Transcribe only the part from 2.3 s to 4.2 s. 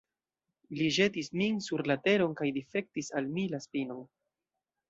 kaj difektis al mi la spinon.